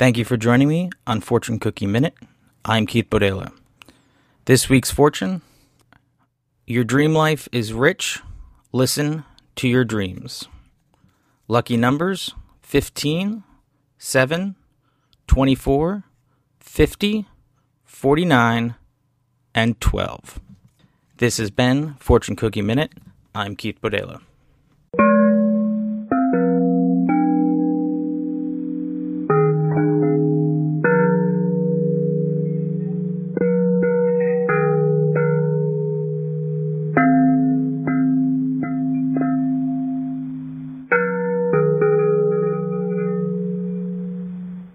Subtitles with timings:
[0.00, 2.14] Thank you for joining me on Fortune Cookie Minute.
[2.64, 3.52] I'm Keith Bodela.
[4.46, 5.42] This week's fortune
[6.66, 8.18] Your dream life is rich.
[8.72, 9.24] Listen
[9.56, 10.48] to your dreams.
[11.48, 13.44] Lucky numbers 15,
[13.98, 14.56] 7,
[15.26, 16.04] 24,
[16.60, 17.28] 50,
[17.84, 18.74] 49,
[19.54, 20.40] and 12.
[21.18, 22.92] This has been Fortune Cookie Minute.
[23.34, 24.22] I'm Keith Bodela.